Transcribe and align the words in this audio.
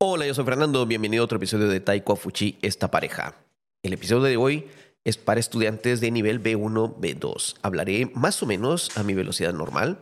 Hola, 0.00 0.26
yo 0.26 0.34
soy 0.34 0.44
Fernando, 0.44 0.86
bienvenido 0.86 1.22
a 1.22 1.24
otro 1.24 1.36
episodio 1.36 1.68
de 1.68 1.80
Taiko 1.80 2.16
Fuchi, 2.16 2.58
esta 2.62 2.90
pareja. 2.90 3.34
El 3.82 3.92
episodio 3.92 4.22
de 4.22 4.36
hoy 4.36 4.66
es 5.04 5.16
para 5.16 5.40
estudiantes 5.40 6.00
de 6.00 6.10
nivel 6.10 6.42
B1, 6.42 6.96
B2. 6.96 7.56
Hablaré 7.62 8.06
más 8.14 8.42
o 8.42 8.46
menos 8.46 8.96
a 8.96 9.02
mi 9.02 9.14
velocidad 9.14 9.52
normal. 9.52 9.98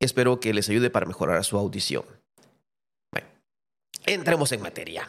Espero 0.00 0.40
que 0.40 0.54
les 0.54 0.68
ayude 0.68 0.90
para 0.90 1.06
mejorar 1.06 1.44
su 1.44 1.58
audición. 1.58 2.04
Bueno, 3.12 3.28
entremos 4.06 4.52
en 4.52 4.62
materia. 4.62 5.08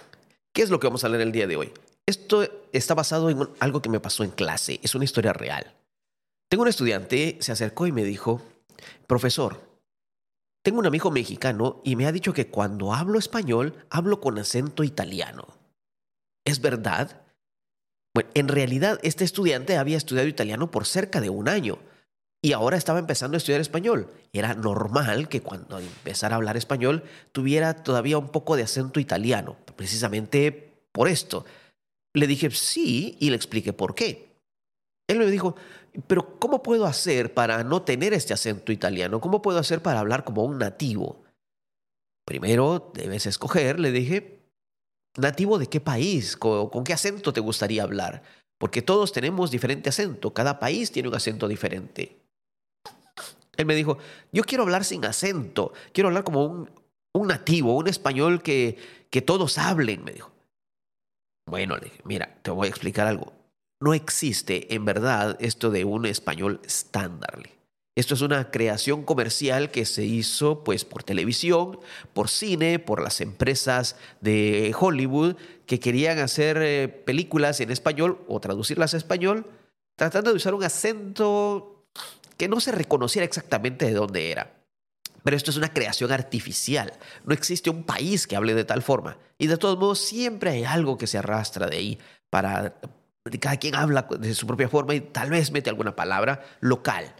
¿Qué 0.53 0.61
es 0.61 0.69
lo 0.69 0.79
que 0.79 0.87
vamos 0.87 1.03
a 1.03 1.09
leer 1.09 1.21
el 1.21 1.31
día 1.31 1.47
de 1.47 1.55
hoy? 1.55 1.71
Esto 2.05 2.47
está 2.71 2.93
basado 2.93 3.29
en 3.29 3.49
algo 3.59 3.81
que 3.81 3.89
me 3.89 3.99
pasó 3.99 4.23
en 4.23 4.31
clase, 4.31 4.79
es 4.83 4.93
una 4.95 5.05
historia 5.05 5.33
real. 5.33 5.73
Un 6.57 6.67
estudiante, 6.69 7.37
se 7.41 7.51
acercó 7.51 7.85
y 7.85 7.91
me 7.91 8.03
dijo, 8.03 8.41
profesor, 9.07 9.61
tengo 10.63 10.79
un 10.79 10.87
amigo 10.87 11.11
mexicano 11.11 11.81
y 11.83 11.95
me 11.95 12.07
ha 12.07 12.11
dicho 12.11 12.33
que 12.33 12.47
cuando 12.47 12.93
hablo 12.93 13.19
español 13.19 13.85
hablo 13.89 14.21
con 14.21 14.39
acento 14.39 14.83
italiano. 14.83 15.47
¿Es 16.45 16.61
verdad? 16.61 17.21
Bueno, 18.13 18.29
en 18.33 18.47
realidad 18.47 18.99
este 19.03 19.25
estudiante 19.25 19.77
había 19.77 19.97
estudiado 19.97 20.27
italiano 20.29 20.71
por 20.71 20.85
cerca 20.85 21.19
de 21.19 21.29
un 21.29 21.49
año 21.49 21.77
y 22.41 22.53
ahora 22.53 22.77
estaba 22.77 22.99
empezando 22.99 23.35
a 23.35 23.39
estudiar 23.39 23.59
español. 23.59 24.09
Era 24.31 24.53
normal 24.53 25.27
que 25.27 25.41
cuando 25.41 25.77
empezara 25.79 26.35
a 26.35 26.37
hablar 26.37 26.55
español 26.55 27.03
tuviera 27.31 27.83
todavía 27.83 28.17
un 28.17 28.29
poco 28.29 28.55
de 28.55 28.63
acento 28.63 28.99
italiano, 28.99 29.57
precisamente 29.75 30.73
por 30.93 31.09
esto. 31.09 31.45
Le 32.13 32.27
dije 32.27 32.49
sí 32.51 33.17
y 33.19 33.29
le 33.29 33.35
expliqué 33.35 33.73
por 33.73 33.93
qué. 33.93 34.35
Él 35.07 35.19
me 35.19 35.25
dijo, 35.27 35.55
pero 36.07 36.39
¿cómo 36.39 36.63
puedo 36.63 36.85
hacer 36.85 37.33
para 37.33 37.63
no 37.63 37.81
tener 37.83 38.13
este 38.13 38.33
acento 38.33 38.71
italiano? 38.71 39.21
¿Cómo 39.21 39.41
puedo 39.41 39.59
hacer 39.59 39.81
para 39.81 39.99
hablar 39.99 40.23
como 40.23 40.43
un 40.43 40.57
nativo? 40.57 41.23
Primero 42.25 42.91
debes 42.93 43.25
escoger, 43.25 43.79
le 43.79 43.91
dije, 43.91 44.35
¿Nativo 45.17 45.57
de 45.57 45.67
qué 45.67 45.79
país? 45.79 46.35
¿Con, 46.35 46.83
qué 46.83 46.93
acento 46.93 47.31
te 47.31 47.39
gustaría 47.39 47.83
hablar? 47.83 48.23
Porque 48.57 48.81
todos 48.81 49.11
tenemos 49.11 49.51
diferente 49.51 49.89
acento, 49.89 50.33
cada 50.33 50.59
país 50.59 50.91
tiene 50.91 51.09
un 51.09 51.15
acento 51.15 51.47
diferente. 51.47 52.21
Él 53.57 53.65
me 53.65 53.75
dijo, 53.75 53.97
yo 54.33 54.43
quiero 54.43 54.63
hablar 54.63 54.83
sin 54.83 55.05
acento, 55.05 55.71
quiero 55.93 56.09
hablar 56.09 56.25
como 56.25 56.67
un, 57.13 57.27
nativo, 57.27 57.75
un 57.75 57.87
español 57.87 58.43
que, 58.43 58.77
que 59.09 59.21
todos 59.21 59.57
hablen, 59.57 60.03
me 60.03 60.11
dijo. 60.11 60.31
Bueno, 61.47 61.77
le 61.77 61.85
dije, 61.85 62.01
mira, 62.03 62.37
te 62.41 62.51
voy 62.51 62.67
a 62.67 62.69
explicar 62.69 63.07
algo. 63.07 63.31
No 63.79 63.93
existe 63.93 64.73
en 64.73 64.85
verdad 64.85 65.37
esto 65.39 65.69
de 65.69 65.85
un 65.85 66.05
español 66.05 66.61
estándar. 66.63 67.43
Esto 67.97 68.13
es 68.13 68.21
una 68.21 68.51
creación 68.51 69.03
comercial 69.03 69.71
que 69.71 69.85
se 69.85 70.03
hizo 70.03 70.65
pues 70.65 70.83
por 70.83 71.03
televisión, 71.03 71.79
por 72.13 72.27
cine, 72.27 72.77
por 72.77 73.01
las 73.01 73.21
empresas 73.21 73.95
de 74.19 74.75
Hollywood 74.77 75.37
que 75.65 75.79
querían 75.79 76.19
hacer 76.19 76.57
eh, 76.61 76.89
películas 76.89 77.61
en 77.61 77.71
español 77.71 78.19
o 78.27 78.41
traducirlas 78.41 78.93
a 78.93 78.97
español, 78.97 79.45
tratando 79.97 80.31
de 80.31 80.35
usar 80.35 80.53
un 80.53 80.65
acento 80.65 81.85
que 82.35 82.49
no 82.49 82.59
se 82.59 82.73
reconociera 82.73 83.25
exactamente 83.25 83.85
de 83.85 83.93
dónde 83.93 84.29
era. 84.29 84.51
Pero 85.23 85.37
esto 85.37 85.51
es 85.51 85.57
una 85.57 85.73
creación 85.73 86.11
artificial. 86.11 86.93
No 87.23 87.33
existe 87.33 87.69
un 87.69 87.83
país 87.83 88.27
que 88.27 88.35
hable 88.35 88.53
de 88.53 88.65
tal 88.65 88.83
forma. 88.83 89.17
Y 89.37 89.47
de 89.47 89.57
todos 89.57 89.79
modos 89.79 89.99
siempre 89.99 90.51
hay 90.51 90.63
algo 90.65 90.97
que 90.97 91.07
se 91.07 91.17
arrastra 91.17 91.67
de 91.67 91.77
ahí 91.77 91.99
para 92.29 92.75
cada 93.39 93.57
quien 93.57 93.75
habla 93.75 94.07
de 94.19 94.35
su 94.35 94.45
propia 94.45 94.69
forma 94.69 94.95
y 94.95 95.01
tal 95.01 95.31
vez 95.31 95.51
mete 95.51 95.69
alguna 95.69 95.95
palabra 95.95 96.45
local 96.59 97.13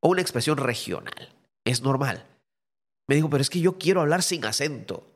o 0.00 0.08
una 0.08 0.20
expresión 0.20 0.58
regional. 0.58 1.32
Es 1.64 1.80
normal. 1.82 2.26
Me 3.06 3.14
dijo, 3.14 3.30
pero 3.30 3.40
es 3.40 3.50
que 3.50 3.60
yo 3.60 3.78
quiero 3.78 4.00
hablar 4.00 4.22
sin 4.22 4.44
acento. 4.44 5.06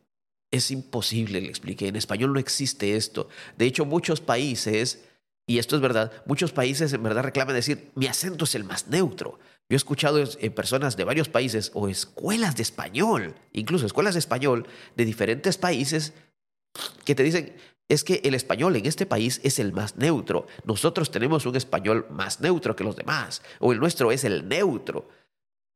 Es 0.51 0.71
imposible, 0.71 1.41
le 1.41 1.49
expliqué. 1.49 1.89
En 1.89 1.97
español 1.97 2.33
no 2.33 2.39
existe 2.39 2.97
esto. 2.97 3.29
De 3.57 3.67
hecho, 3.67 3.85
muchos 3.85 4.21
países, 4.21 5.05
y 5.47 5.59
esto 5.59 5.77
es 5.77 5.83
verdad, 5.83 6.13
muchos 6.27 6.53
países 6.53 6.93
en 6.93 7.03
verdad 7.03 7.25
reclaman 7.25 7.55
decir, 7.55 7.91
mi 7.95 8.07
acento 8.07 8.45
es 8.45 8.55
el 8.55 8.65
más 8.65 8.89
neutro. 8.89 9.39
Yo 9.69 9.75
he 9.75 9.77
escuchado 9.77 10.23
en 10.23 10.55
personas 10.55 10.97
de 10.97 11.05
varios 11.05 11.29
países 11.29 11.71
o 11.75 11.89
escuelas 11.89 12.57
de 12.57 12.63
español, 12.63 13.35
incluso 13.53 13.85
escuelas 13.85 14.15
de 14.15 14.21
español 14.21 14.67
de 14.97 15.05
diferentes 15.05 15.59
países, 15.59 16.15
que 17.05 17.15
te 17.15 17.23
dicen, 17.23 17.55
es 17.89 18.05
que 18.05 18.21
el 18.25 18.35
español 18.35 18.77
en 18.77 18.87
este 18.87 19.07
país 19.07 19.41
es 19.43 19.59
el 19.59 19.73
más 19.73 19.97
neutro. 19.97 20.47
Nosotros 20.65 21.11
tenemos 21.11 21.47
un 21.47 21.57
español 21.57 22.07
más 22.11 22.41
neutro 22.41 22.77
que 22.77 22.85
los 22.85 22.97
demás, 22.97 23.43
o 23.61 23.73
el 23.73 23.81
nuestro 23.81 24.13
es 24.13 24.25
el 24.25 24.47
neutro. 24.47 25.09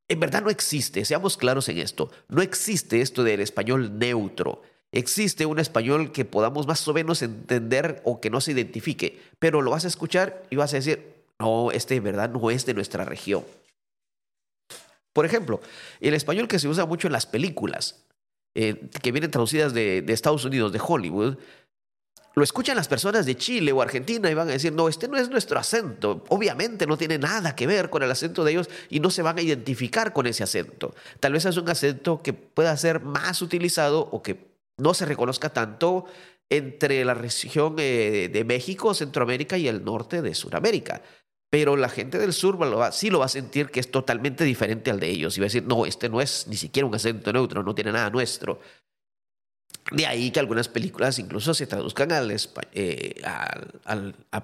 En 0.09 0.21
verdad 0.21 0.43
no 0.43 0.51
existe, 0.51 1.05
seamos 1.05 1.39
claros 1.39 1.69
en 1.71 1.79
esto, 1.79 2.11
no 2.29 2.43
existe 2.43 3.01
esto 3.01 3.25
del 3.25 3.41
español 3.41 3.99
neutro. 3.99 4.63
Existe 4.95 5.47
un 5.47 5.59
español 5.59 6.13
que 6.13 6.27
podamos 6.27 6.67
más 6.67 6.87
o 6.87 6.93
menos 6.93 7.23
entender 7.23 8.03
o 8.05 8.21
que 8.21 8.29
no 8.29 8.43
se 8.43 8.53
identifique, 8.53 9.19
pero 9.39 9.63
lo 9.63 9.71
vas 9.71 9.87
a 9.87 9.89
escuchar 9.89 10.43
y 10.51 10.57
vas 10.57 10.75
a 10.75 10.77
decir, 10.77 11.15
no, 11.39 11.71
este 11.71 11.97
en 11.97 12.05
verdad 12.05 12.29
no 12.29 12.51
es 12.51 12.67
de 12.67 12.75
nuestra 12.75 13.07
región. 13.07 13.43
Por 15.15 15.25
ejemplo, 15.25 15.63
el 16.01 16.13
español 16.13 16.47
que 16.47 16.59
se 16.59 16.69
usa 16.69 16.85
mucho 16.85 17.07
en 17.07 17.15
las 17.15 17.25
películas, 17.25 18.05
eh, 18.55 18.91
que 19.03 19.13
vienen 19.13 19.31
traducidas 19.31 19.73
de 19.73 20.05
Estados 20.09 20.45
Unidos, 20.45 20.73
de 20.73 20.81
Hollywood, 20.87 21.39
lo 22.35 22.43
escuchan 22.43 22.77
las 22.77 22.89
personas 22.89 23.27
de 23.27 23.37
Chile 23.37 23.73
o 23.73 23.83
Argentina 23.83 24.31
y 24.31 24.35
van 24.35 24.49
a 24.49 24.53
decir, 24.53 24.73
no, 24.73 24.89
este 24.89 25.09
no 25.09 25.17
es 25.17 25.29
nuestro 25.29 25.59
acento. 25.59 26.25
Obviamente 26.29 26.87
no 26.87 26.97
tiene 26.97 27.19
nada 27.19 27.55
que 27.55 27.67
ver 27.67 27.91
con 27.91 28.03
el 28.03 28.11
acento 28.11 28.45
de 28.45 28.53
ellos 28.53 28.71
y 28.89 29.01
no 29.01 29.11
se 29.11 29.23
van 29.23 29.39
a 29.39 29.43
identificar 29.43 30.13
con 30.13 30.27
ese 30.27 30.43
acento. 30.43 30.95
Tal 31.21 31.33
vez 31.33 31.45
es 31.45 31.57
un 31.57 31.69
acento 31.69 32.23
que 32.23 32.33
pueda 32.33 32.77
ser 32.77 33.01
más 33.01 33.43
utilizado 33.43 34.09
o 34.11 34.23
que 34.23 34.53
no 34.79 34.95
se 34.95 35.05
reconozca 35.05 35.51
tanto 35.51 36.07
entre 36.49 37.05
la 37.05 37.15
región 37.15 37.77
eh, 37.79 38.31
de 38.33 38.45
México, 38.45 38.95
Centroamérica 38.95 39.57
y 39.59 39.69
el 39.69 39.85
norte 39.85 40.23
de 40.23 40.35
Sudamérica. 40.35 41.03
Pero 41.51 41.77
la 41.77 41.91
gente 41.91 42.19
del 42.19 42.33
sur 42.33 42.59
sí 42.93 43.11
lo 43.11 43.19
va 43.19 43.27
a 43.27 43.29
sentir 43.29 43.71
que 43.71 43.81
es 43.81 43.91
totalmente 43.91 44.43
diferente 44.45 44.91
al 44.91 45.01
de 45.01 45.11
ellos 45.11 45.37
y 45.37 45.41
va 45.41 45.45
a 45.45 45.49
decir, 45.49 45.65
no, 45.65 45.85
este 45.85 46.09
no 46.09 46.23
es 46.23 46.47
ni 46.49 46.57
siquiera 46.57 46.87
un 46.87 46.95
acento 46.95 47.31
neutro, 47.31 47.63
no 47.63 47.75
tiene 47.75 47.93
nada 47.93 48.09
nuestro. 48.09 48.59
De 49.91 50.07
ahí 50.07 50.31
que 50.31 50.41
algunas 50.41 50.69
películas 50.69 51.19
incluso 51.19 51.55
se 51.55 51.67
traduzcan 51.67 52.13
al, 52.13 52.31
eh, 52.73 53.23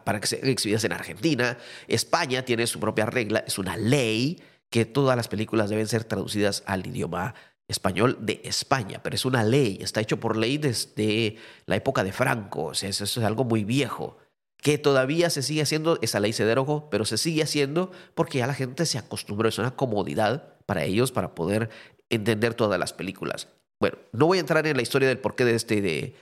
para 0.04 0.20
que 0.20 0.26
sean 0.26 0.46
exhibidas 0.48 0.84
en 0.84 0.92
Argentina. 0.92 1.56
España 1.86 2.44
tiene 2.44 2.66
su 2.66 2.80
propia 2.80 3.06
regla, 3.06 3.44
es 3.46 3.58
una 3.58 3.76
ley 3.76 4.42
que 4.68 4.84
todas 4.84 5.16
las 5.16 5.28
películas 5.28 5.70
deben 5.70 5.86
ser 5.86 6.04
traducidas 6.04 6.62
al 6.66 6.86
idioma 6.86 7.34
español 7.68 8.16
de 8.20 8.40
España, 8.44 9.00
pero 9.02 9.14
es 9.14 9.24
una 9.24 9.44
ley, 9.44 9.78
está 9.80 10.00
hecho 10.00 10.18
por 10.18 10.36
ley 10.36 10.56
desde 10.56 11.36
la 11.66 11.76
época 11.76 12.02
de 12.02 12.12
Franco, 12.12 12.64
o 12.64 12.74
sea, 12.74 12.88
eso, 12.88 13.04
es 13.04 13.18
algo 13.18 13.44
muy 13.44 13.64
viejo, 13.64 14.16
que 14.56 14.78
todavía 14.78 15.28
se 15.28 15.42
sigue 15.42 15.62
haciendo, 15.62 15.98
esa 16.00 16.18
ley 16.18 16.32
se 16.32 16.46
derogó, 16.46 16.88
pero 16.90 17.04
se 17.04 17.18
sigue 17.18 17.42
haciendo 17.42 17.92
porque 18.14 18.38
ya 18.38 18.46
la 18.46 18.54
gente 18.54 18.86
se 18.86 18.98
acostumbró, 18.98 19.48
es 19.48 19.58
una 19.58 19.76
comodidad 19.76 20.54
para 20.64 20.84
ellos 20.84 21.12
para 21.12 21.34
poder 21.34 21.68
entender 22.08 22.54
todas 22.54 22.80
las 22.80 22.94
películas. 22.94 23.48
Bueno, 23.80 23.98
no 24.12 24.26
voy 24.26 24.38
a 24.38 24.40
entrar 24.40 24.66
en 24.66 24.76
la 24.76 24.82
historia 24.82 25.08
del 25.08 25.18
porqué 25.18 25.44
de, 25.44 25.54
este, 25.54 25.80
de, 25.80 26.14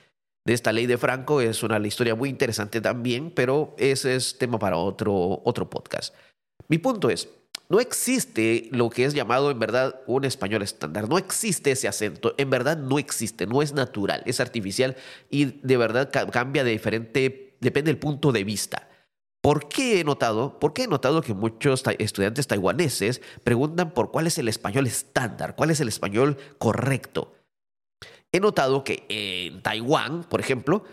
de 0.45 0.53
esta 0.53 0.73
ley 0.73 0.87
de 0.87 0.99
Franco, 0.99 1.41
es 1.41 1.63
una 1.63 1.85
historia 1.87 2.15
muy 2.15 2.29
interesante 2.29 2.81
también, 2.81 3.31
pero 3.31 3.75
ese 3.79 4.15
es 4.15 4.37
tema 4.39 4.59
para 4.59 4.77
otro, 4.77 5.41
otro 5.45 5.71
podcast. 5.71 6.15
Mi 6.69 6.79
punto 6.79 7.09
es, 7.09 7.29
no 7.69 7.81
existe 7.81 8.69
lo 8.73 8.91
que 8.91 9.05
es 9.05 9.15
llamado 9.15 9.51
en 9.51 9.59
verdad 9.59 10.03
un 10.07 10.25
español 10.25 10.63
estándar, 10.63 11.09
no 11.09 11.19
existe 11.19 11.71
ese 11.71 11.89
acento, 11.89 12.35
en 12.37 12.51
verdad 12.51 12.77
no 12.77 12.99
existe, 12.99 13.47
no 13.47 13.63
es 13.63 13.73
natural, 13.73 14.23
es 14.27 14.39
artificial 14.39 14.95
y 15.31 15.47
de 15.67 15.77
verdad 15.77 16.11
cambia 16.31 16.63
de 16.63 16.73
diferente, 16.73 17.57
depende 17.61 17.91
del 17.91 17.99
punto 17.99 18.33
de 18.33 18.45
vista. 18.45 18.89
¿Por 19.41 19.69
qué 19.69 20.01
he 20.01 20.05
notado? 20.05 20.59
¿Por 20.59 20.75
qué 20.75 20.85
he 20.85 20.89
notado 20.89 21.23
que 21.23 21.33
muchos 21.33 21.83
estudiantes 21.99 22.49
taiwaneses 22.49 23.23
preguntan 23.45 23.95
por 23.95 24.11
cuál 24.11 24.27
es 24.27 24.39
el 24.39 24.49
español 24.49 24.87
estándar, 24.87 25.55
cuál 25.55 25.71
es 25.71 25.81
el 25.81 25.89
español 25.89 26.37
correcto? 26.59 27.36
He 28.37 28.41
notado 28.41 28.85
que 28.85 29.07
en 29.09 29.63
Taiwán, 29.63 30.25
por 30.25 30.41
ejemplo, 30.41 30.85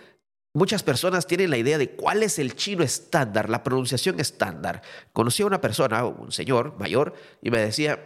muchas 0.54 0.82
personas 0.82 1.28
tienen 1.28 1.50
la 1.50 1.58
idea 1.58 1.78
de 1.78 1.90
cuál 1.90 2.24
es 2.24 2.40
el 2.40 2.56
chino 2.56 2.84
estándar, 2.84 3.50
la 3.50 3.64
pronunciación 3.64 4.22
estándar. 4.22 4.82
Conocí 5.12 5.44
a 5.44 5.48
una 5.48 5.60
persona, 5.60 6.06
un 6.06 6.32
señor 6.32 6.80
mayor, 6.80 7.14
y 7.42 7.52
me 7.52 7.60
decía, 7.60 8.00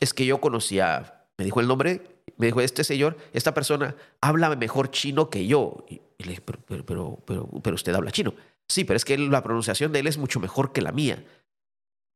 es 0.00 0.14
que 0.14 0.24
yo 0.24 0.40
conocía, 0.40 1.26
me 1.36 1.44
dijo 1.44 1.60
el 1.60 1.68
nombre, 1.68 2.22
me 2.38 2.46
dijo, 2.46 2.62
este 2.62 2.82
señor, 2.82 3.18
esta 3.34 3.52
persona 3.52 3.96
habla 4.22 4.56
mejor 4.56 4.90
chino 4.90 5.28
que 5.28 5.46
yo. 5.46 5.84
Y 5.90 6.00
le 6.24 6.30
dije, 6.30 6.40
pero, 6.40 6.86
pero, 6.86 7.22
pero, 7.62 7.74
usted 7.74 7.94
habla 7.94 8.12
chino. 8.12 8.32
Sí, 8.66 8.84
pero 8.84 8.96
es 8.96 9.04
que 9.04 9.18
la 9.18 9.42
pronunciación 9.42 9.92
de 9.92 9.98
él 9.98 10.06
es 10.06 10.16
mucho 10.16 10.40
mejor 10.40 10.72
que 10.72 10.80
la 10.80 10.92
mía. 10.92 11.22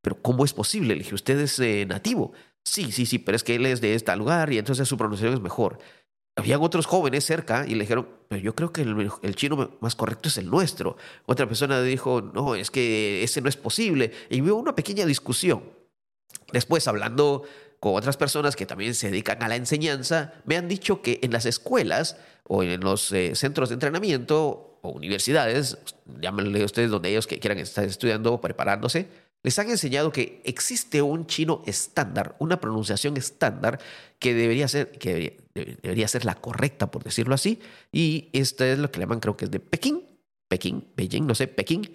Pero 0.00 0.16
¿cómo 0.22 0.46
es 0.46 0.54
posible? 0.54 0.94
Le 0.94 1.02
dije, 1.02 1.14
usted 1.14 1.38
es 1.40 1.58
eh, 1.58 1.84
nativo. 1.84 2.32
Sí, 2.64 2.90
sí, 2.90 3.04
sí, 3.04 3.18
pero 3.18 3.36
es 3.36 3.44
que 3.44 3.56
él 3.56 3.66
es 3.66 3.82
de 3.82 3.94
este 3.94 4.16
lugar 4.16 4.50
y 4.50 4.56
entonces 4.56 4.88
su 4.88 4.96
pronunciación 4.96 5.34
es 5.34 5.40
mejor 5.42 5.78
habían 6.36 6.62
otros 6.62 6.86
jóvenes 6.86 7.24
cerca 7.24 7.64
y 7.66 7.74
le 7.74 7.82
dijeron, 7.82 8.08
pero 8.28 8.42
yo 8.42 8.54
creo 8.54 8.72
que 8.72 8.82
el, 8.82 9.36
chino 9.36 9.76
más 9.80 9.94
correcto 9.94 10.28
es 10.28 10.36
el 10.38 10.50
nuestro. 10.50 10.96
Otra 11.26 11.46
persona 11.46 11.80
dijo, 11.82 12.20
no, 12.22 12.54
es 12.54 12.70
que 12.70 13.22
ese 13.22 13.40
no 13.40 13.48
es 13.48 13.56
posible. 13.56 14.12
Y 14.30 14.40
hubo 14.40 14.56
una 14.56 14.74
pequeña 14.74 15.06
discusión. 15.06 15.62
Después, 16.52 16.88
hablando 16.88 17.44
con 17.78 17.94
otras 17.94 18.16
personas 18.16 18.56
que 18.56 18.66
también 18.66 18.94
se 18.94 19.10
dedican 19.10 19.42
a 19.42 19.48
la 19.48 19.56
enseñanza, 19.56 20.34
me 20.44 20.56
han 20.56 20.68
dicho 20.68 21.02
que 21.02 21.20
en 21.22 21.32
las 21.32 21.46
escuelas 21.46 22.16
o 22.48 22.62
en 22.62 22.80
los 22.80 23.12
eh, 23.12 23.34
centros 23.36 23.68
de 23.68 23.74
entrenamiento 23.74 24.78
o 24.82 24.90
universidades, 24.90 25.78
llámenle 26.20 26.64
ustedes 26.64 26.90
donde 26.90 27.10
ellos 27.10 27.26
que 27.26 27.38
quieran 27.38 27.58
estar 27.58 27.84
estudiando 27.84 28.34
o 28.34 28.40
preparándose, 28.40 29.08
les 29.44 29.58
han 29.58 29.70
enseñado 29.70 30.10
que 30.10 30.40
existe 30.44 31.02
un 31.02 31.26
chino 31.26 31.62
estándar, 31.66 32.34
una 32.40 32.60
pronunciación 32.60 33.16
estándar 33.16 33.78
que 34.18 34.34
debería 34.34 34.66
ser, 34.66 34.90
que 34.92 35.36
debería, 35.54 36.08
ser 36.08 36.24
la 36.24 36.34
correcta, 36.34 36.90
por 36.90 37.04
decirlo 37.04 37.34
así, 37.34 37.60
y 37.92 38.30
esta 38.32 38.66
es 38.66 38.78
lo 38.78 38.90
que 38.90 38.98
le 38.98 39.04
llaman, 39.04 39.20
creo 39.20 39.36
que 39.36 39.44
es 39.44 39.50
de 39.50 39.60
Pekín, 39.60 40.02
Pekín, 40.48 40.88
Beijing, 40.96 41.26
no 41.26 41.34
sé, 41.34 41.46
Pekín, 41.46 41.94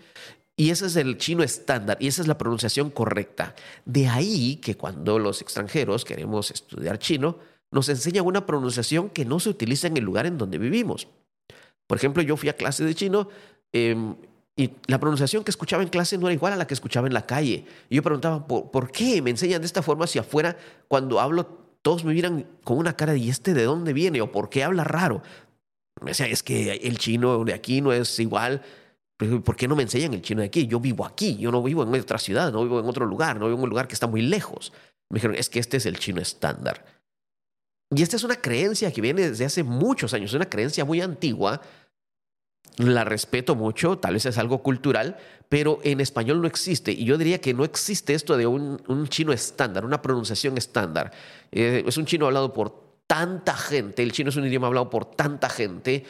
y 0.55 0.69
ese 0.69 0.85
es 0.85 0.95
el 0.95 1.17
chino 1.17 1.41
estándar 1.41 1.97
y 1.99 2.07
esa 2.07 2.21
es 2.21 2.27
la 2.27 2.37
pronunciación 2.37 2.91
correcta. 2.91 3.55
De 3.85 4.07
ahí 4.07 4.57
que 4.57 4.75
cuando 4.75 5.17
los 5.17 5.41
extranjeros 5.41 6.05
queremos 6.05 6.51
estudiar 6.51 6.99
chino, 6.99 7.39
nos 7.71 7.89
enseñan 7.89 8.25
una 8.25 8.45
pronunciación 8.45 9.09
que 9.09 9.25
no 9.25 9.39
se 9.39 9.49
utiliza 9.49 9.87
en 9.87 9.97
el 9.97 10.03
lugar 10.03 10.25
en 10.25 10.37
donde 10.37 10.57
vivimos. 10.57 11.07
Por 11.87 11.97
ejemplo, 11.97 12.21
yo 12.21 12.37
fui 12.37 12.49
a 12.49 12.57
clase 12.57 12.83
de 12.83 12.93
chino 12.93 13.29
em, 13.71 14.15
y 14.59 14.71
la 14.87 14.99
pronunciación 14.99 15.43
que 15.43 15.51
escuchaba 15.51 15.83
en 15.83 15.89
clase 15.89 16.17
no 16.17 16.27
era 16.27 16.33
igual 16.33 16.53
a 16.53 16.55
la 16.55 16.67
que 16.67 16.73
escuchaba 16.73 17.07
en 17.07 17.13
la 17.13 17.25
calle. 17.25 17.65
Y 17.89 17.95
yo 17.95 18.03
preguntaba, 18.03 18.45
¿por, 18.47 18.91
qué 18.91 19.21
me 19.21 19.29
enseñan 19.29 19.61
de 19.61 19.67
esta 19.67 19.81
forma 19.81 20.05
hacia 20.05 20.21
afuera 20.21 20.57
cuando 20.87 21.19
hablo? 21.19 21.47
Todos 21.81 22.03
me 22.03 22.13
miran 22.13 22.45
con 22.63 22.77
una 22.77 22.95
cara 22.95 23.13
de 23.13 23.19
¿y 23.19 23.29
este 23.29 23.53
de 23.53 23.63
dónde 23.63 23.93
viene? 23.93 24.21
¿O 24.21 24.31
por 24.31 24.49
qué 24.49 24.63
habla 24.63 24.83
raro? 24.83 25.21
Me 26.01 26.11
decía, 26.11 26.27
es 26.27 26.43
que 26.43 26.73
el 26.73 26.97
chino 26.97 27.43
de 27.45 27.53
aquí 27.53 27.81
no 27.81 27.93
es 27.93 28.19
igual 28.19 28.61
¿Por 29.19 29.57
qué 29.57 29.67
no 29.67 29.75
me 29.75 29.83
enseñan 29.83 30.13
el 30.13 30.21
chino 30.21 30.39
de 30.39 30.47
aquí? 30.47 30.65
Yo 30.65 30.79
vivo 30.79 31.05
aquí, 31.05 31.35
yo 31.35 31.51
no 31.51 31.61
vivo 31.61 31.83
en 31.83 31.93
otra 31.93 32.17
ciudad, 32.17 32.53
no 32.53 32.63
vivo 32.63 32.79
en 32.79 32.85
otro 32.85 33.05
lugar, 33.05 33.37
no 33.37 33.47
vivo 33.47 33.57
en 33.57 33.63
un 33.63 33.69
lugar 33.69 33.85
que 33.85 33.93
está 33.93 34.07
muy 34.07 34.21
lejos. 34.21 34.71
Me 35.09 35.17
dijeron, 35.17 35.35
es 35.35 35.49
que 35.49 35.59
este 35.59 35.75
es 35.75 35.85
el 35.85 35.99
chino 35.99 36.21
estándar. 36.21 36.85
Y 37.93 38.01
esta 38.01 38.15
es 38.15 38.23
una 38.23 38.37
creencia 38.37 38.93
que 38.93 39.01
viene 39.01 39.29
desde 39.29 39.43
hace 39.43 39.63
muchos 39.63 40.13
años, 40.13 40.33
una 40.33 40.49
creencia 40.49 40.85
muy 40.85 41.01
antigua. 41.01 41.59
La 42.77 43.03
respeto 43.03 43.55
mucho, 43.55 43.97
tal 43.97 44.13
vez 44.13 44.25
es 44.25 44.37
algo 44.37 44.63
cultural, 44.63 45.17
pero 45.49 45.79
en 45.83 45.99
español 45.99 46.41
no 46.41 46.47
existe. 46.47 46.91
Y 46.91 47.05
yo 47.05 47.17
diría 47.17 47.41
que 47.41 47.53
no 47.53 47.65
existe 47.65 48.13
esto 48.13 48.37
de 48.37 48.47
un, 48.47 48.79
chino 49.09 49.33
estándar, 49.33 49.83
una 49.83 50.01
pronunciación 50.01 50.57
estándar. 50.57 51.11
Eh, 51.51 51.83
es 51.85 51.97
un 51.97 52.05
chino 52.05 52.27
hablado 52.27 52.53
por 52.53 52.89
tanta 53.07 53.55
gente, 53.55 54.03
el 54.03 54.11
chino 54.11 54.29
es 54.29 54.35
un 54.35 54.45
idioma 54.45 54.67
hablado 54.67 54.89
por 54.89 55.05
tanta 55.05 55.49
gente, 55.49 56.05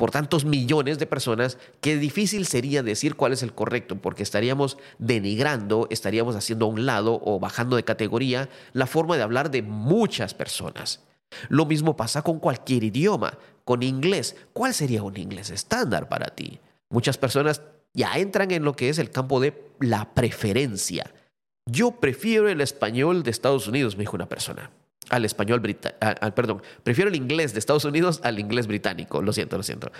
por 0.00 0.10
tantos 0.10 0.46
millones 0.46 0.98
de 0.98 1.04
personas 1.04 1.58
que 1.82 1.98
difícil 1.98 2.46
sería 2.46 2.82
decir 2.82 3.16
cuál 3.16 3.34
es 3.34 3.42
el 3.42 3.52
correcto, 3.52 3.96
porque 3.96 4.22
estaríamos 4.22 4.78
denigrando, 4.98 5.86
estaríamos 5.90 6.36
haciendo 6.36 6.64
a 6.64 6.68
un 6.70 6.86
lado 6.86 7.20
o 7.22 7.38
bajando 7.38 7.76
de 7.76 7.84
categoría 7.84 8.48
la 8.72 8.86
forma 8.86 9.18
de 9.18 9.22
hablar 9.22 9.50
de 9.50 9.60
muchas 9.60 10.32
personas. 10.32 11.02
Lo 11.48 11.66
mismo 11.66 11.96
pasa 11.96 12.22
con 12.22 12.38
cualquier 12.38 12.84
idioma, 12.84 13.38
con 13.64 13.82
inglés. 13.82 14.36
¿Cuál 14.52 14.74
sería 14.74 15.02
un 15.02 15.16
inglés 15.16 15.50
estándar 15.50 16.08
para 16.08 16.26
ti? 16.26 16.60
Muchas 16.88 17.18
personas 17.18 17.62
ya 17.94 18.18
entran 18.18 18.50
en 18.50 18.64
lo 18.64 18.74
que 18.74 18.88
es 18.88 18.98
el 18.98 19.10
campo 19.10 19.40
de 19.40 19.70
la 19.80 20.12
preferencia. 20.14 21.12
Yo 21.66 21.92
prefiero 21.92 22.48
el 22.48 22.60
español 22.60 23.22
de 23.22 23.30
Estados 23.30 23.68
Unidos, 23.68 23.96
me 23.96 24.02
dijo 24.02 24.16
una 24.16 24.28
persona 24.28 24.70
al 25.08 25.24
español 25.24 25.60
británico, 25.60 25.98
perdón, 26.34 26.62
prefiero 26.82 27.10
el 27.10 27.16
inglés 27.16 27.52
de 27.52 27.58
Estados 27.58 27.84
Unidos 27.84 28.20
al 28.22 28.38
inglés 28.38 28.66
británico, 28.66 29.20
lo 29.20 29.32
siento, 29.32 29.56
lo 29.56 29.62
siento. 29.62 29.90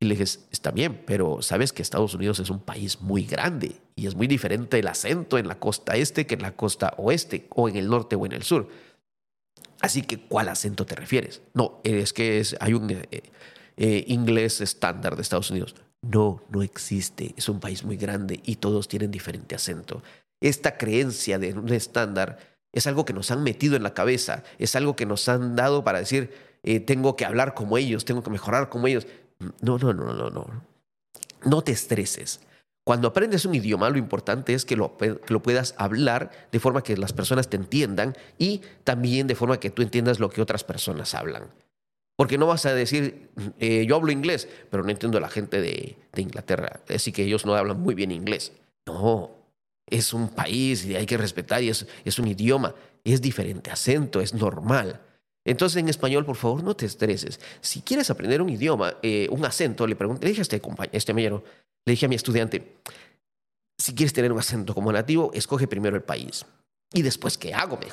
Y 0.00 0.06
le 0.06 0.14
dije, 0.14 0.24
está 0.50 0.70
bien, 0.70 1.02
pero 1.06 1.42
sabes 1.42 1.72
que 1.72 1.82
Estados 1.82 2.14
Unidos 2.14 2.38
es 2.38 2.50
un 2.50 2.60
país 2.60 3.00
muy 3.00 3.24
grande 3.24 3.76
y 3.96 4.06
es 4.06 4.14
muy 4.14 4.26
diferente 4.26 4.78
el 4.78 4.86
acento 4.86 5.38
en 5.38 5.48
la 5.48 5.58
costa 5.58 5.96
este 5.96 6.26
que 6.26 6.34
en 6.34 6.42
la 6.42 6.52
costa 6.54 6.94
oeste, 6.98 7.46
o 7.50 7.68
en 7.68 7.76
el 7.76 7.88
norte 7.88 8.16
o 8.16 8.24
en 8.24 8.32
el 8.32 8.42
sur. 8.42 8.68
Así 9.80 10.02
que, 10.02 10.18
¿cuál 10.18 10.48
acento 10.48 10.86
te 10.86 10.94
refieres? 10.94 11.42
No, 11.54 11.80
es 11.84 12.12
que 12.12 12.42
hay 12.60 12.74
un 12.74 12.90
eh, 12.90 13.06
eh, 13.76 14.04
inglés 14.08 14.60
estándar 14.60 15.16
de 15.16 15.22
Estados 15.22 15.50
Unidos. 15.50 15.76
No, 16.02 16.42
no 16.50 16.62
existe. 16.62 17.34
Es 17.36 17.48
un 17.48 17.60
país 17.60 17.84
muy 17.84 17.96
grande 17.96 18.40
y 18.44 18.56
todos 18.56 18.88
tienen 18.88 19.10
diferente 19.10 19.54
acento. 19.54 20.02
Esta 20.40 20.76
creencia 20.76 21.38
de 21.38 21.52
un 21.54 21.72
estándar 21.72 22.38
es 22.72 22.86
algo 22.86 23.04
que 23.04 23.12
nos 23.12 23.30
han 23.30 23.42
metido 23.42 23.76
en 23.76 23.82
la 23.82 23.94
cabeza, 23.94 24.44
es 24.58 24.76
algo 24.76 24.94
que 24.94 25.06
nos 25.06 25.28
han 25.28 25.56
dado 25.56 25.84
para 25.84 25.98
decir, 25.98 26.32
eh, 26.62 26.80
tengo 26.80 27.16
que 27.16 27.24
hablar 27.24 27.54
como 27.54 27.78
ellos, 27.78 28.04
tengo 28.04 28.22
que 28.22 28.30
mejorar 28.30 28.68
como 28.68 28.86
ellos. 28.86 29.06
No, 29.60 29.78
no, 29.78 29.92
no, 29.92 30.12
no, 30.12 30.30
no. 30.30 30.64
No 31.44 31.62
te 31.62 31.72
estreses. 31.72 32.40
Cuando 32.88 33.08
aprendes 33.08 33.44
un 33.44 33.54
idioma, 33.54 33.90
lo 33.90 33.98
importante 33.98 34.54
es 34.54 34.64
que 34.64 34.74
lo, 34.74 34.96
lo, 35.28 35.42
puedas 35.42 35.74
hablar 35.76 36.30
de 36.50 36.58
forma 36.58 36.82
que 36.82 36.96
las 36.96 37.12
personas 37.12 37.50
te 37.50 37.58
entiendan 37.58 38.16
y 38.38 38.62
también 38.82 39.26
de 39.26 39.34
forma 39.34 39.60
que 39.60 39.68
tú 39.68 39.82
entiendas 39.82 40.20
lo 40.20 40.30
que 40.30 40.40
otras 40.40 40.64
personas 40.64 41.14
hablan. 41.14 41.50
Porque 42.16 42.38
no 42.38 42.46
vas 42.46 42.64
a 42.64 42.72
decir, 42.72 43.28
eh, 43.58 43.84
yo 43.86 43.96
hablo 43.96 44.10
inglés, 44.10 44.48
pero 44.70 44.84
no 44.84 44.88
entiendo 44.88 45.18
a 45.18 45.20
la 45.20 45.28
gente 45.28 45.60
de, 45.60 45.98
de 46.14 46.22
Inglaterra, 46.22 46.80
así 46.88 47.12
que 47.12 47.24
ellos 47.24 47.44
no 47.44 47.54
hablan 47.54 47.78
muy 47.78 47.94
bien 47.94 48.10
inglés. 48.10 48.52
No, 48.86 49.32
es 49.86 50.14
un 50.14 50.30
país 50.30 50.86
y 50.86 50.96
hay 50.96 51.04
que 51.04 51.18
respetar 51.18 51.62
y 51.62 51.68
es, 51.68 51.86
es 52.06 52.18
un 52.18 52.26
idioma, 52.26 52.74
es 53.04 53.20
diferente 53.20 53.70
acento, 53.70 54.22
es 54.22 54.32
normal. 54.32 55.02
Entonces 55.44 55.76
en 55.76 55.90
español, 55.90 56.24
por 56.24 56.36
favor, 56.36 56.64
no 56.64 56.74
te 56.74 56.86
estreses. 56.86 57.38
Si 57.60 57.82
quieres 57.82 58.08
aprender 58.08 58.40
un 58.40 58.48
idioma, 58.48 58.94
eh, 59.02 59.28
un 59.30 59.44
acento, 59.44 59.86
le 59.86 59.94
pregunté, 59.94 60.26
dije 60.26 60.40
a 60.40 60.42
este, 60.42 60.62
este 60.92 61.12
le 61.84 61.92
dije 61.92 62.06
a 62.06 62.08
mi 62.08 62.16
estudiante, 62.16 62.76
si 63.78 63.94
quieres 63.94 64.12
tener 64.12 64.32
un 64.32 64.38
acento 64.38 64.74
como 64.74 64.92
nativo, 64.92 65.30
escoge 65.34 65.66
primero 65.66 65.96
el 65.96 66.02
país. 66.02 66.44
Y 66.92 67.02
después, 67.02 67.38
¿qué 67.38 67.54
hago? 67.54 67.76
Me. 67.78 67.86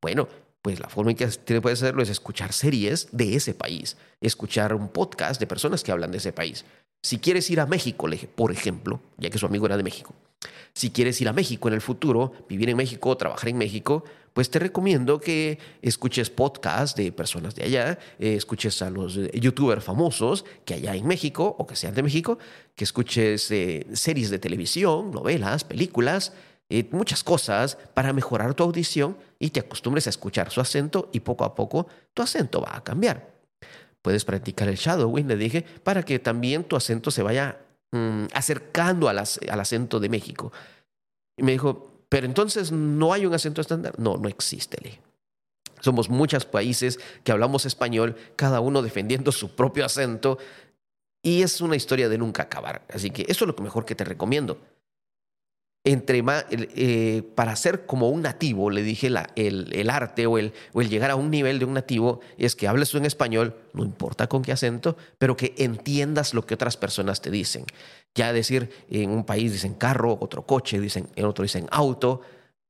Bueno, 0.00 0.28
pues 0.62 0.80
la 0.80 0.88
forma 0.88 1.12
en 1.12 1.16
que 1.16 1.60
puedes 1.60 1.82
hacerlo 1.82 2.02
es 2.02 2.08
escuchar 2.08 2.52
series 2.52 3.08
de 3.12 3.36
ese 3.36 3.54
país, 3.54 3.96
escuchar 4.20 4.74
un 4.74 4.88
podcast 4.88 5.40
de 5.40 5.46
personas 5.46 5.82
que 5.82 5.92
hablan 5.92 6.10
de 6.10 6.18
ese 6.18 6.32
país. 6.32 6.64
Si 7.02 7.18
quieres 7.18 7.48
ir 7.50 7.60
a 7.60 7.66
México, 7.66 8.08
por 8.34 8.50
ejemplo, 8.52 9.00
ya 9.18 9.30
que 9.30 9.38
su 9.38 9.46
amigo 9.46 9.66
era 9.66 9.76
de 9.76 9.82
México, 9.82 10.14
si 10.74 10.90
quieres 10.90 11.20
ir 11.20 11.28
a 11.28 11.32
México 11.32 11.68
en 11.68 11.74
el 11.74 11.80
futuro, 11.80 12.32
vivir 12.48 12.70
en 12.70 12.76
México, 12.76 13.16
trabajar 13.16 13.48
en 13.48 13.58
México, 13.58 14.04
pues 14.38 14.50
te 14.50 14.60
recomiendo 14.60 15.18
que 15.18 15.58
escuches 15.82 16.30
podcasts 16.30 16.94
de 16.94 17.10
personas 17.10 17.56
de 17.56 17.64
allá, 17.64 17.98
eh, 18.20 18.36
escuches 18.36 18.82
a 18.82 18.88
los 18.88 19.16
eh, 19.16 19.32
youtubers 19.34 19.82
famosos 19.82 20.44
que 20.64 20.74
allá 20.74 20.94
en 20.94 21.08
México 21.08 21.56
o 21.58 21.66
que 21.66 21.74
sean 21.74 21.92
de 21.92 22.04
México, 22.04 22.38
que 22.76 22.84
escuches 22.84 23.50
eh, 23.50 23.84
series 23.94 24.30
de 24.30 24.38
televisión, 24.38 25.10
novelas, 25.10 25.64
películas, 25.64 26.32
muchas 26.92 27.24
cosas 27.24 27.78
para 27.94 28.12
mejorar 28.12 28.54
tu 28.54 28.62
audición 28.62 29.16
y 29.40 29.50
te 29.50 29.58
acostumbres 29.58 30.06
a 30.06 30.10
escuchar 30.10 30.52
su 30.52 30.60
acento 30.60 31.10
y 31.12 31.18
poco 31.18 31.44
a 31.44 31.56
poco 31.56 31.88
tu 32.14 32.22
acento 32.22 32.60
va 32.60 32.76
a 32.76 32.84
cambiar. 32.84 33.34
Puedes 34.02 34.24
practicar 34.24 34.68
el 34.68 34.76
shadowing, 34.76 35.26
le 35.26 35.34
dije, 35.34 35.64
para 35.82 36.04
que 36.04 36.20
también 36.20 36.62
tu 36.62 36.76
acento 36.76 37.10
se 37.10 37.24
vaya 37.24 37.58
Mm, 37.90 38.26
acercando 38.34 39.08
al, 39.08 39.18
al 39.18 39.60
acento 39.60 39.98
de 39.98 40.10
México. 40.10 40.52
Y 41.38 41.42
me 41.42 41.52
dijo, 41.52 41.97
pero 42.08 42.26
entonces 42.26 42.72
no 42.72 43.12
hay 43.12 43.26
un 43.26 43.34
acento 43.34 43.60
estándar. 43.60 43.98
No, 43.98 44.16
no 44.16 44.28
existe. 44.28 45.00
Somos 45.80 46.08
muchos 46.08 46.44
países 46.44 46.98
que 47.22 47.32
hablamos 47.32 47.66
español, 47.66 48.16
cada 48.36 48.60
uno 48.60 48.82
defendiendo 48.82 49.32
su 49.32 49.54
propio 49.54 49.84
acento, 49.84 50.38
y 51.22 51.42
es 51.42 51.60
una 51.60 51.76
historia 51.76 52.08
de 52.08 52.18
nunca 52.18 52.44
acabar. 52.44 52.84
Así 52.92 53.10
que 53.10 53.22
eso 53.28 53.44
es 53.44 53.56
lo 53.56 53.62
mejor 53.62 53.84
que 53.84 53.94
te 53.94 54.04
recomiendo 54.04 54.58
entre 55.84 56.22
eh, 56.50 57.22
para 57.34 57.56
ser 57.56 57.86
como 57.86 58.10
un 58.10 58.22
nativo, 58.22 58.70
le 58.70 58.82
dije, 58.82 59.06
el, 59.36 59.90
arte 59.90 60.26
o 60.26 60.38
el, 60.38 60.52
o 60.72 60.80
el 60.80 60.90
llegar 60.90 61.10
a 61.10 61.16
un 61.16 61.30
nivel 61.30 61.58
de 61.58 61.64
un 61.64 61.74
nativo 61.74 62.20
es 62.36 62.56
que 62.56 62.68
hables 62.68 62.90
tú 62.90 62.98
en 62.98 63.06
español, 63.06 63.56
no 63.72 63.84
importa 63.84 64.26
con 64.26 64.42
qué 64.42 64.52
acento, 64.52 64.96
pero 65.18 65.36
que 65.36 65.54
entiendas 65.56 66.34
lo 66.34 66.44
que 66.44 66.54
otras 66.54 66.76
personas 66.76 67.22
te 67.22 67.30
dicen. 67.30 67.64
Ya 68.14 68.32
decir, 68.32 68.70
en 68.90 69.10
un 69.10 69.24
país 69.24 69.52
dicen 69.52 69.74
carro, 69.74 70.18
otro 70.20 70.46
coche, 70.46 70.80
dicen, 70.80 71.08
en 71.16 71.24
otro 71.24 71.42
dicen 71.42 71.66
auto, 71.70 72.20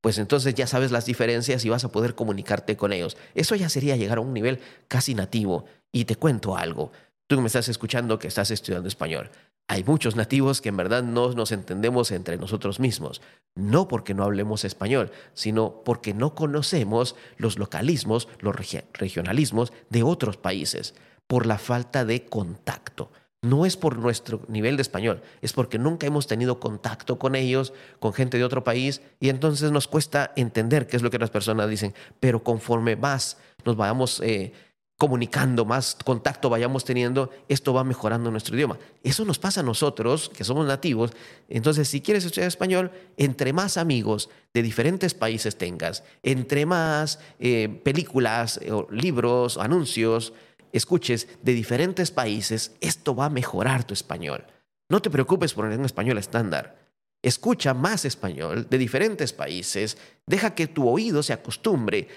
pues 0.01 0.17
entonces 0.17 0.53
ya 0.53 0.67
sabes 0.67 0.91
las 0.91 1.05
diferencias 1.05 1.65
y 1.65 1.69
vas 1.69 1.83
a 1.83 1.91
poder 1.91 2.15
comunicarte 2.15 2.77
con 2.77 2.93
ellos. 2.93 3.17
Eso 3.35 3.55
ya 3.55 3.67
sería 3.69 3.97
llegar 3.97 4.19
a 4.19 4.21
un 4.21 4.33
nivel 4.33 4.59
casi 4.87 5.13
nativo. 5.13 5.65
Y 5.91 6.05
te 6.05 6.15
cuento 6.15 6.55
algo. 6.55 6.91
Tú 7.27 7.41
me 7.41 7.47
estás 7.47 7.67
escuchando 7.67 8.17
que 8.17 8.27
estás 8.27 8.51
estudiando 8.51 8.87
español. 8.87 9.29
Hay 9.71 9.83
muchos 9.83 10.15
nativos 10.15 10.61
que 10.61 10.69
en 10.69 10.77
verdad 10.77 11.03
no 11.03 11.31
nos 11.33 11.51
entendemos 11.51 12.09
entre 12.09 12.37
nosotros 12.37 12.79
mismos, 12.79 13.21
no 13.53 13.87
porque 13.87 14.15
no 14.15 14.23
hablemos 14.23 14.65
español, 14.65 15.11
sino 15.35 15.83
porque 15.85 16.15
no 16.15 16.33
conocemos 16.33 17.15
los 17.37 17.59
localismos, 17.59 18.27
los 18.39 18.55
regionalismos 18.93 19.71
de 19.91 20.01
otros 20.01 20.37
países, 20.37 20.95
por 21.27 21.45
la 21.45 21.59
falta 21.59 22.03
de 22.03 22.25
contacto. 22.25 23.11
No 23.43 23.67
es 23.67 23.77
por 23.77 23.99
nuestro 23.99 24.41
nivel 24.47 24.75
de 24.75 24.81
español, 24.81 25.21
es 25.39 25.53
porque 25.53 25.77
nunca 25.77 26.07
hemos 26.07 26.25
tenido 26.25 26.59
contacto 26.59 27.19
con 27.19 27.35
ellos, 27.35 27.71
con 27.99 28.13
gente 28.13 28.39
de 28.39 28.45
otro 28.45 28.63
país, 28.63 29.03
y 29.19 29.29
entonces 29.29 29.71
nos 29.71 29.87
cuesta 29.87 30.33
entender 30.35 30.87
qué 30.87 30.97
es 30.97 31.03
lo 31.03 31.11
que 31.11 31.19
las 31.19 31.29
personas 31.29 31.69
dicen, 31.69 31.93
pero 32.19 32.43
conforme 32.43 32.95
más 32.95 33.37
nos 33.65 33.75
vayamos... 33.75 34.19
Eh, 34.21 34.51
comunicando, 34.99 35.63
más 35.63 35.95
contacto 36.03 36.49
vayamos 36.49 36.83
teniendo, 36.83 37.31
esto 37.47 37.73
va 37.73 37.85
mejorando 37.85 38.29
nuestro 38.31 38.55
idioma. 38.57 38.77
Eso 39.01 39.23
nos 39.23 39.39
pasa 39.39 39.61
a 39.61 39.63
nosotros, 39.63 40.27
que 40.27 40.43
somos 40.43 40.67
nativos. 40.67 41.11
Entonces, 41.47 41.87
si 41.87 42.01
quieres 42.01 42.25
estudiar 42.25 42.49
español, 42.49 42.91
entre 43.15 43.53
más 43.53 43.77
amigos 43.77 44.29
de 44.53 44.61
diferentes 44.61 45.13
países 45.13 45.57
tengas, 45.57 46.03
entre 46.21 46.65
más 46.65 47.19
eh, 47.39 47.69
películas, 47.81 48.59
o 48.69 48.87
libros, 48.91 49.57
anuncios, 49.57 50.33
escuches 50.73 51.29
de 51.43 51.53
diferentes 51.53 52.11
países, 52.11 52.73
esto 52.81 53.15
va 53.15 53.27
a 53.27 53.29
mejorar 53.29 53.85
tu 53.85 53.93
español. 53.93 54.45
No 54.89 55.01
te 55.01 55.09
preocupes 55.09 55.53
por 55.53 55.63
un 55.63 55.85
español 55.85 56.17
estándar. 56.17 56.77
Escucha 57.21 57.73
más 57.73 58.03
español 58.03 58.67
de 58.69 58.77
diferentes 58.77 59.31
países, 59.31 59.97
deja 60.25 60.55
que 60.55 60.67
tu 60.67 60.89
oído 60.89 61.23
se 61.23 61.31
acostumbre 61.31 62.09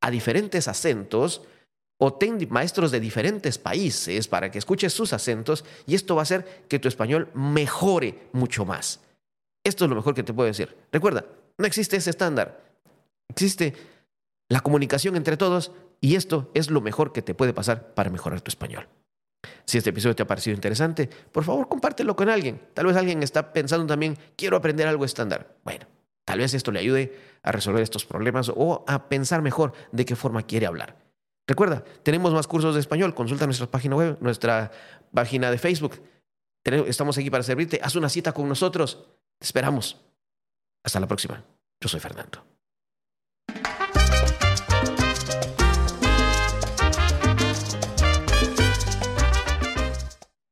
a 0.00 0.10
diferentes 0.10 0.68
acentos, 0.68 1.42
o 2.00 2.14
ten 2.16 2.40
maestros 2.48 2.90
de 2.90 2.98
diferentes 2.98 3.60
países 3.60 4.26
para 4.26 4.50
que 4.50 4.58
escuches 4.58 4.92
sus 4.92 5.12
acentos 5.12 5.64
y 5.86 5.94
esto 5.94 6.16
va 6.16 6.22
a 6.22 6.24
hacer 6.24 6.64
que 6.66 6.78
tu 6.78 6.88
español 6.88 7.28
mejore 7.34 8.30
mucho 8.32 8.64
más. 8.64 9.00
Esto 9.62 9.84
es 9.84 9.90
lo 9.90 9.96
mejor 9.96 10.14
que 10.14 10.22
te 10.22 10.32
puedo 10.32 10.46
decir. 10.46 10.74
Recuerda, 10.90 11.26
no 11.58 11.66
existe 11.66 11.96
ese 11.96 12.08
estándar. 12.08 12.64
Existe 13.28 13.74
la 14.48 14.60
comunicación 14.60 15.14
entre 15.14 15.36
todos 15.36 15.72
y 16.00 16.16
esto 16.16 16.50
es 16.54 16.70
lo 16.70 16.80
mejor 16.80 17.12
que 17.12 17.20
te 17.20 17.34
puede 17.34 17.52
pasar 17.52 17.92
para 17.92 18.08
mejorar 18.08 18.40
tu 18.40 18.48
español. 18.48 18.88
Si 19.66 19.76
este 19.76 19.90
episodio 19.90 20.16
te 20.16 20.22
ha 20.22 20.26
parecido 20.26 20.54
interesante, 20.54 21.08
por 21.30 21.44
favor 21.44 21.68
compártelo 21.68 22.16
con 22.16 22.30
alguien. 22.30 22.62
Tal 22.72 22.86
vez 22.86 22.96
alguien 22.96 23.22
está 23.22 23.52
pensando 23.52 23.86
también, 23.86 24.16
quiero 24.36 24.56
aprender 24.56 24.88
algo 24.88 25.04
estándar. 25.04 25.58
Bueno, 25.64 25.86
tal 26.24 26.38
vez 26.38 26.54
esto 26.54 26.72
le 26.72 26.80
ayude 26.80 27.12
a 27.42 27.52
resolver 27.52 27.82
estos 27.82 28.06
problemas 28.06 28.50
o 28.54 28.84
a 28.88 29.10
pensar 29.10 29.42
mejor 29.42 29.74
de 29.92 30.06
qué 30.06 30.16
forma 30.16 30.44
quiere 30.44 30.64
hablar. 30.66 30.99
Recuerda, 31.50 31.82
tenemos 32.04 32.32
más 32.32 32.46
cursos 32.46 32.74
de 32.74 32.80
español. 32.80 33.12
Consulta 33.12 33.44
nuestra 33.44 33.68
página 33.68 33.96
web, 33.96 34.16
nuestra 34.20 34.70
página 35.12 35.50
de 35.50 35.58
Facebook. 35.58 36.00
Estamos 36.62 37.18
aquí 37.18 37.28
para 37.28 37.42
servirte. 37.42 37.80
Haz 37.82 37.96
una 37.96 38.08
cita 38.08 38.30
con 38.30 38.48
nosotros. 38.48 39.08
Te 39.36 39.46
esperamos. 39.46 40.00
Hasta 40.84 41.00
la 41.00 41.08
próxima. 41.08 41.42
Yo 41.80 41.88
soy 41.88 41.98
Fernando. 41.98 42.44